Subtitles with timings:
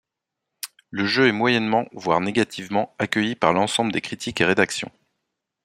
[0.89, 4.91] Le jeu est moyennement, voir négativement, accueilli par l'ensemble des critiques et rédactions.